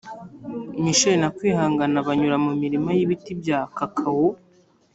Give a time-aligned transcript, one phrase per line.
[0.83, 4.27] misheli na kwihangana banyura mu mirima y’ibiti bya kakawo